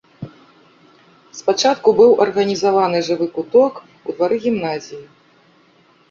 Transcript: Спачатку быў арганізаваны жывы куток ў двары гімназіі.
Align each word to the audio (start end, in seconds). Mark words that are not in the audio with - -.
Спачатку 1.39 1.89
быў 1.99 2.15
арганізаваны 2.25 3.01
жывы 3.07 3.27
куток 3.35 3.73
ў 3.89 4.09
двары 4.17 4.39
гімназіі. 4.47 4.99